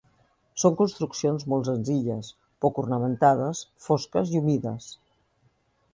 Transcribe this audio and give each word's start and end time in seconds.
Són 0.61 0.77
construccions 0.79 1.45
molt 1.53 1.69
senzilles, 1.69 2.31
poc 2.65 2.81
ornamentades, 2.85 3.61
fosques 3.89 4.33
i 4.37 4.41
humides. 4.41 4.89